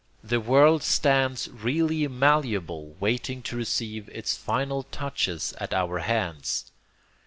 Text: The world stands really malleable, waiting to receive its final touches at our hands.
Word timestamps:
The 0.23 0.39
world 0.39 0.81
stands 0.81 1.47
really 1.47 2.07
malleable, 2.07 2.95
waiting 2.99 3.43
to 3.43 3.55
receive 3.55 4.09
its 4.09 4.35
final 4.35 4.81
touches 4.81 5.53
at 5.59 5.75
our 5.75 5.99
hands. 5.99 6.71